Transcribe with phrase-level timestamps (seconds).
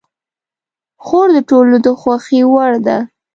[1.05, 2.97] خور د ټولو د خوښې وړ ده.